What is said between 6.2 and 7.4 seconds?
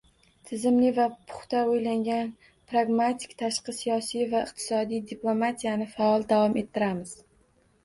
davom ettiramiz.